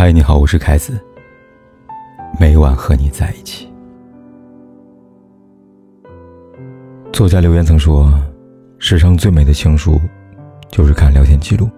[0.00, 0.96] 嗨，你好，我是凯子。
[2.38, 3.68] 每晚和你在一起。
[7.12, 8.08] 作家留言曾说
[8.78, 10.00] ：“世上最美的情书，
[10.70, 11.68] 就是看聊天记录。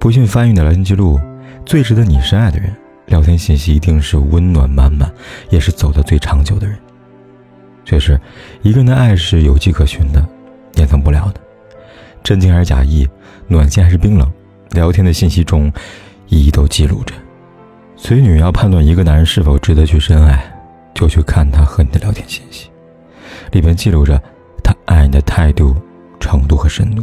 [0.00, 1.20] 不信翻阅的聊天记录，
[1.64, 2.74] 最值得你深爱的人，
[3.06, 5.08] 聊天信息一定是温暖满满，
[5.50, 6.76] 也是走得最长久的人。
[7.84, 8.20] 确实，
[8.62, 10.20] 一个人的爱是有迹可循的，
[10.78, 11.40] 掩藏不了的。
[12.24, 13.08] 真情还是假意，
[13.46, 14.28] 暖心还是冰冷，
[14.70, 15.72] 聊天的信息中。”
[16.30, 17.12] 一一都记录着，
[17.96, 20.40] 所以女要判断一个男人是否值得去深爱，
[20.94, 22.70] 就去看他和你的聊天信息，
[23.50, 24.16] 里面记录着
[24.62, 25.74] 他爱你的态度、
[26.20, 27.02] 程度和深度。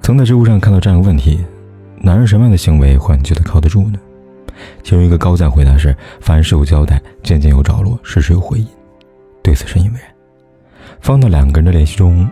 [0.00, 1.44] 曾在知乎上看到这样一个问题：
[1.98, 3.98] 男人什么样的行为会你觉得靠得住呢？
[4.82, 8.66] 其中一个高赞回答是：凡事有交代，件件有着落，事事有回音。
[9.42, 10.04] 对此深以为然。
[11.00, 12.26] 放到两个人的联系中，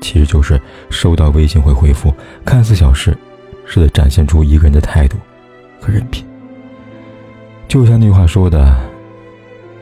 [0.00, 0.60] 其实就是
[0.90, 3.16] 收到微信会回复，看似小事。
[3.72, 5.16] 是在展现出一个人的态度
[5.80, 6.26] 和人品。
[7.68, 8.76] 就像那句话说的：“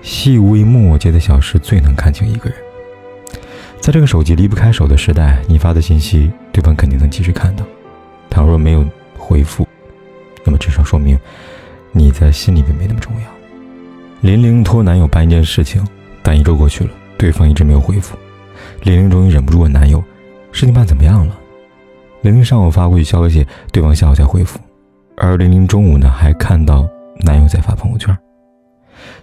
[0.02, 2.58] 细微末节的小事最能看清一个人。”
[3.80, 7.64] 在这个手机离不开手的时代，你发的信息，对方肯定能及时看到。
[8.28, 8.84] 倘若没有
[9.16, 9.66] 回复，
[10.44, 11.18] 那么至少说明
[11.90, 13.26] 你在心里面没那么重要。
[14.20, 15.82] 林玲托男友办一件事情，
[16.22, 18.18] 但一周过去了，对方一直没有回复。
[18.82, 20.04] 林玲终于忍不住问男友
[20.52, 21.38] ：“事情办怎么样了？”
[22.22, 24.58] 玲玲上午发过去消息，对方下午才回复，
[25.16, 26.88] 而玲玲中午呢还看到
[27.20, 28.16] 男友在发朋友圈。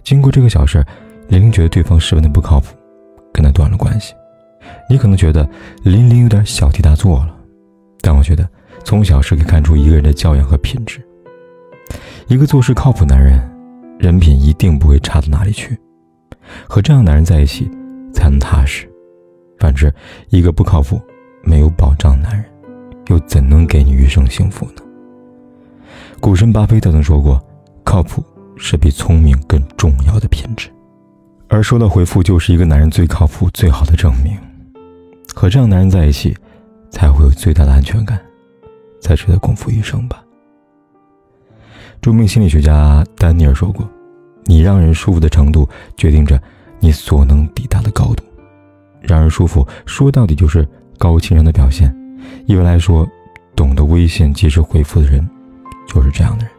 [0.04, 0.84] 经过这个小事，
[1.28, 2.68] 玲玲觉得对方十分的不靠谱，
[3.34, 4.14] 跟他断了关系。
[4.90, 5.48] 你可能觉得
[5.84, 7.36] 玲玲有点小题大做了，
[8.02, 8.48] 但我觉得
[8.84, 11.06] 从小事可以看出一个人的教养和品质。
[12.28, 13.40] 一个做事靠谱男人，
[14.00, 15.78] 人品一定不会差到哪里去。
[16.68, 17.70] 和这样男人在一起
[18.14, 18.90] 才能踏实。
[19.60, 19.94] 反之，
[20.30, 21.00] 一个不靠谱、
[21.44, 22.46] 没有保障的男人。
[23.08, 24.82] 又怎能给你余生幸福呢？
[26.20, 27.40] 股神巴菲特曾说过
[27.84, 28.24] ：“靠谱
[28.58, 30.70] 是比聪明更重要的品质。”
[31.48, 34.36] 而收到回复就是一个男人最靠谱、最好的证明。
[35.36, 36.36] 和这样男人在一起，
[36.90, 38.20] 才会有最大的安全感，
[39.00, 40.24] 才值得共赴一生吧。
[42.02, 43.88] 著名心理学家丹尼尔说过
[44.46, 45.68] ：“你让人舒服的程度，
[45.98, 46.42] 决定着
[46.80, 48.24] 你所能抵达的高度。
[49.02, 50.68] 让人舒服，说到底就是
[50.98, 51.94] 高情商的表现。”
[52.46, 53.08] 一般来说，
[53.56, 55.28] 懂得微信及时回复的人，
[55.88, 56.52] 就是这样的人。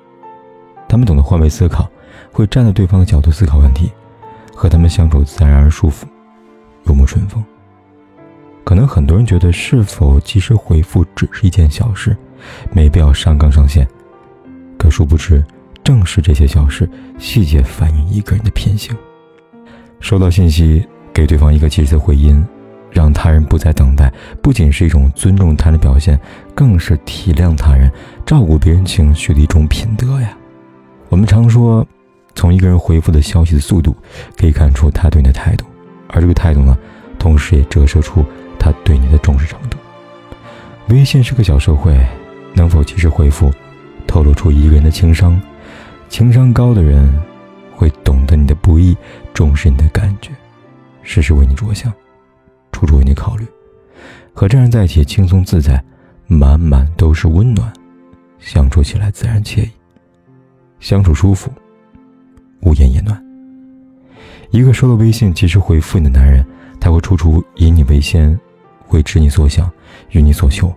[0.89, 1.89] 他们懂得换位思考，
[2.33, 3.91] 会站在对方的角度思考问题，
[4.55, 6.07] 和他们相处自然而舒服，
[6.85, 7.45] 如沐春风。
[8.65, 12.17] 可能很多人觉得是否及时回复只是一件小事，
[12.73, 13.87] 没必要上纲上线。
[14.77, 15.45] 可殊不知，
[15.85, 16.89] 正是这些小事
[17.19, 18.97] 细节反映一个人的品行。
[20.01, 22.45] 收到信息，给对方一个及时的回音。
[22.97, 26.19] 让他人不再等待，不仅是一种尊重他人的表现，
[26.55, 27.93] 更是体谅他人、
[28.25, 30.35] 照顾别人情绪的一种品德呀。
[31.11, 31.87] 我们常说，
[32.35, 33.95] 从一个人回复的消息的速度，
[34.39, 35.67] 可以看出他对你的态度，
[36.09, 36.75] 而这个态度呢，
[37.19, 38.25] 同时也折射出
[38.59, 39.77] 他对你的重视程度。
[40.89, 41.95] 微信是个小社会，
[42.55, 43.53] 能否及时回复，
[44.07, 45.39] 透露出一个人的情商。
[46.09, 47.13] 情商高的人，
[47.75, 48.97] 会懂得你的不易，
[49.35, 50.31] 重视你的感觉，
[51.03, 51.93] 事事为你着想。
[52.77, 53.47] 处处为你考虑，
[54.35, 55.83] 和这样人在一起轻松自在，
[56.27, 57.73] 满满都是温暖，
[58.39, 59.71] 相处起来自然惬意，
[60.79, 61.51] 相处舒服，
[62.61, 63.19] 无言也暖。
[64.51, 66.45] 一个收到微信及时回复你的男人，
[66.79, 68.39] 他会处处以你为先，
[68.87, 69.71] 会知你所想，
[70.11, 70.71] 与你所求。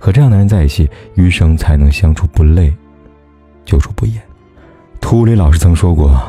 [0.00, 2.74] 和这样男人在一起，余生才能相处不累，
[3.64, 4.20] 久处不厌。
[5.00, 6.20] 图里老师曾说过，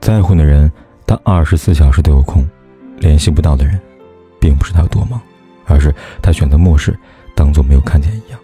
[0.00, 0.70] 在乎的人，
[1.04, 2.44] 他二十四小时都有空；
[3.00, 3.76] 联系不到的人。
[4.46, 5.20] 并不是他有多忙，
[5.64, 5.92] 而是
[6.22, 6.96] 他选择漠视，
[7.34, 8.38] 当做没有看见一样。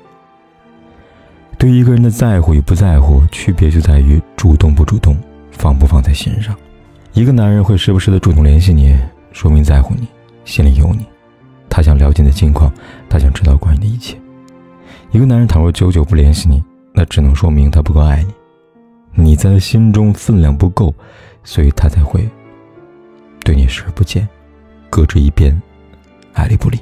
[1.57, 5.17] 对一个人的在乎与不在乎，区别就在于主动不主动，
[5.53, 6.57] 放不放在心上。
[7.13, 8.99] 一个男人会时不时的主动联系你，
[9.31, 10.09] 说明在乎你，
[10.45, 11.07] 心里有你，
[11.71, 12.73] 他想了解你的近况，
[13.09, 14.19] 他想知道关于你的一切。
[15.13, 16.61] 一个男人倘若久久不联系你，
[16.93, 18.25] 那只能说明他不够爱
[19.15, 20.93] 你，你在他心中分量不够，
[21.45, 22.29] 所以他才会
[23.45, 24.29] 对你视而不见，
[24.91, 25.57] 搁置一边。
[26.33, 26.79] 爱理不理。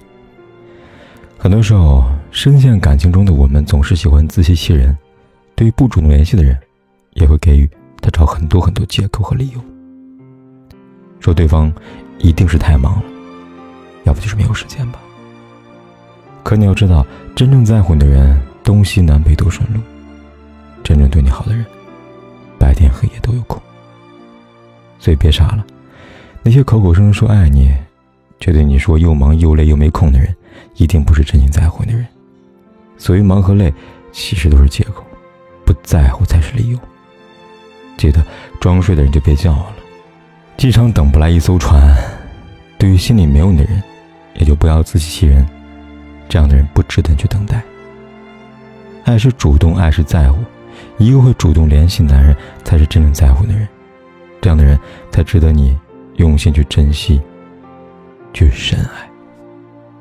[1.38, 4.96] 很多时候，深陷感情中的我们总是喜欢自欺欺人，
[5.54, 6.58] 对于不主动联系的人，
[7.14, 7.68] 也会给予
[8.00, 9.60] 他找很多很多借口和理由，
[11.18, 11.72] 说对方
[12.18, 13.04] 一定是太忙了，
[14.04, 14.98] 要不就是没有时间吧。
[16.42, 19.80] 可你要知道，真正在乎你的人，东西南北都顺路；
[20.84, 21.64] 真正对你好的人，
[22.58, 23.60] 白天黑夜都有空。
[24.98, 25.64] 所以别傻了，
[26.42, 27.72] 那些口口声声说爱你。
[28.40, 30.34] 却对你说又忙又累又没空的人，
[30.76, 32.06] 一定不是真心在乎你的人。
[32.98, 33.72] 所谓忙和累，
[34.10, 35.04] 其实都是借口。
[35.64, 36.78] 不在乎才是理由。
[37.96, 38.24] 记得
[38.60, 39.76] 装睡的人就别叫了，
[40.56, 41.94] 机场等不来一艘船。
[42.76, 43.80] 对于心里没有你的人，
[44.34, 45.46] 也就不要自欺欺人。
[46.28, 47.62] 这样的人不值得你去等待。
[49.04, 50.38] 爱是主动，爱是在乎。
[50.98, 52.34] 一个会主动联系男人，
[52.64, 53.68] 才是真正在乎的人。
[54.40, 54.78] 这样的人
[55.10, 55.78] 才值得你
[56.16, 57.20] 用心去珍惜，
[58.32, 59.08] 去深爱。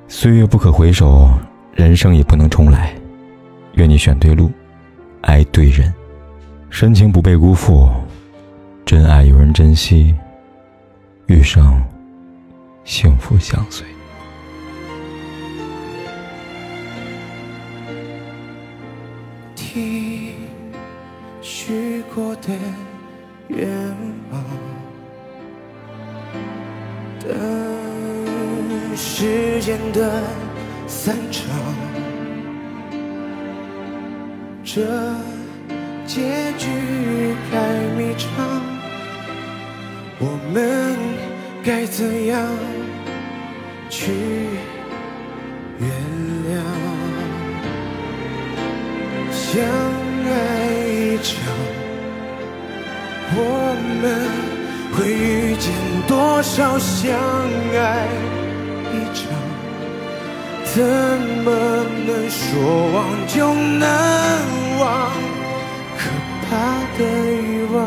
[0.08, 1.30] 岁月不可回首，
[1.74, 2.94] 人生也不能重来。
[3.74, 4.52] 愿你选对路，
[5.22, 5.94] 爱对人，
[6.70, 7.90] 深情不被辜负，
[8.86, 10.16] 真爱有人珍惜，
[11.28, 11.82] 余生
[12.84, 13.86] 幸福相随。
[19.56, 20.34] 听
[21.42, 22.50] 许过的
[23.50, 23.70] 愿
[24.32, 24.44] 望，
[29.60, 30.24] 时间的
[30.88, 31.44] 散场，
[34.64, 34.80] 这
[36.08, 36.70] 结局
[37.52, 37.60] 太
[37.98, 38.30] 迷长，
[40.18, 40.96] 我们
[41.62, 42.48] 该怎样
[43.90, 44.14] 去
[45.78, 45.90] 原
[46.48, 46.64] 谅？
[49.34, 49.62] 相
[50.24, 50.32] 爱
[50.88, 51.36] 一场，
[53.36, 53.38] 我
[54.02, 54.08] 们
[54.94, 55.74] 会遇见
[56.08, 57.12] 多少相
[57.76, 58.08] 爱？
[60.76, 60.84] 怎
[61.44, 61.50] 么
[62.06, 62.42] 能说
[62.94, 63.84] 忘就能
[64.80, 65.12] 忘？
[65.98, 66.02] 可
[66.46, 66.50] 怕
[66.98, 67.44] 的欲
[67.74, 67.78] 望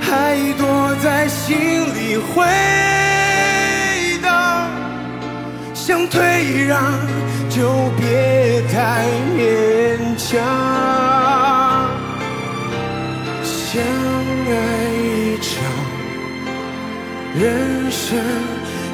[0.00, 0.62] 还躲
[1.02, 1.56] 在心
[1.94, 2.44] 里回
[4.20, 4.26] 荡，
[5.74, 6.74] 想退让
[7.48, 9.38] 就别太勉
[10.16, 10.32] 强，
[13.42, 13.80] 相
[14.50, 14.52] 爱
[14.92, 15.52] 一场，
[17.40, 18.18] 人生